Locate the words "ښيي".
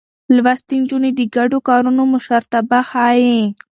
2.89-3.39